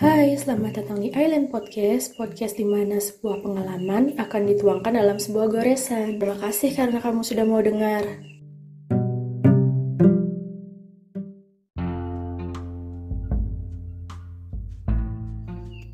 [0.00, 5.52] Hai, selamat datang di Island Podcast, podcast di mana sebuah pengalaman akan dituangkan dalam sebuah
[5.52, 6.16] goresan.
[6.16, 8.08] Terima kasih karena kamu sudah mau dengar.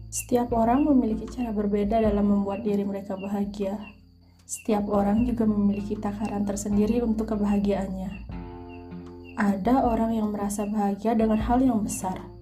[0.07, 3.75] Setiap orang memiliki cara berbeda dalam membuat diri mereka bahagia.
[4.47, 8.23] Setiap orang juga memiliki takaran tersendiri untuk kebahagiaannya.
[9.35, 12.36] Ada orang yang merasa bahagia dengan hal yang besar,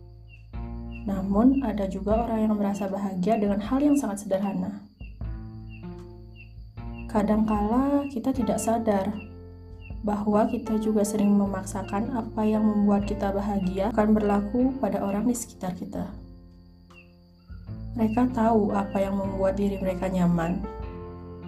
[1.04, 4.80] namun, ada juga orang yang merasa bahagia dengan hal yang sangat sederhana.
[7.12, 9.12] Kadangkala kita tidak sadar
[10.04, 15.36] bahwa kita juga sering memaksakan apa yang membuat kita bahagia akan berlaku pada orang di
[15.36, 16.08] sekitar kita.
[17.94, 20.58] Mereka tahu apa yang membuat diri mereka nyaman,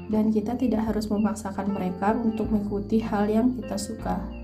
[0.07, 4.36] dan kita tidak harus memaksakan mereka untuk mengikuti hal yang kita suka.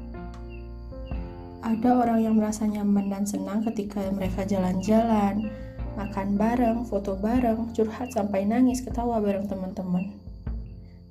[1.62, 5.46] Ada orang yang merasa nyaman dan senang ketika mereka jalan-jalan,
[5.94, 10.10] makan bareng, foto bareng, curhat sampai nangis, ketawa bareng teman-teman.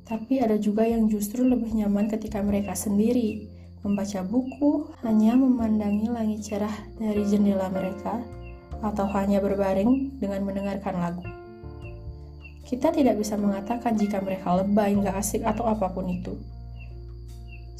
[0.04, 3.48] Tapi ada juga yang justru lebih nyaman ketika mereka sendiri,
[3.80, 8.20] membaca buku, hanya memandangi langit cerah dari jendela mereka,
[8.84, 11.24] atau hanya berbaring dengan mendengarkan lagu.
[12.68, 16.36] Kita tidak bisa mengatakan jika mereka lebay, nggak asik, atau apa pun itu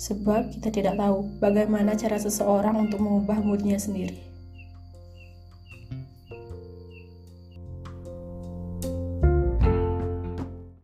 [0.02, 4.31] sebab kita tidak tahu bagaimana cara seseorang untuk mengubah moodnya sendiri.